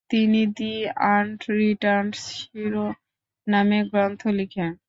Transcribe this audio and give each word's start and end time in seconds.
তিনি 0.09 0.41
‘the 0.57 0.71
earn 1.07 1.29
returns’ 1.59 2.19
শিরোনামে 2.31 3.79
গ্রন্থ 3.91 4.21
লিখেন। 4.39 4.71